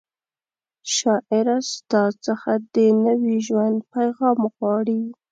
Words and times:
شاعره 0.95 1.57
ستا 1.73 2.03
څخه 2.25 2.51
د 2.75 2.75
نوي 3.05 3.37
ژوند 3.47 3.77
پیغام 3.93 4.39
غواړي 4.55 5.01